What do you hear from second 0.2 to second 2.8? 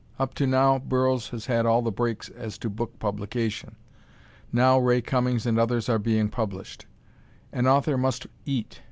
to now, Burroughs has had all the breaks as to